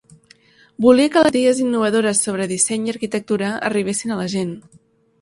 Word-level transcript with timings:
Volia 0.85 1.11
que 1.15 1.23
les 1.27 1.29
idees 1.41 1.61
innovadores 1.67 2.23
sobre 2.31 2.49
disseny 2.55 2.91
i 2.91 2.97
arquitectura 2.97 3.55
arribessin 3.71 4.17
a 4.19 4.23
la 4.25 4.31
gent. 4.39 4.61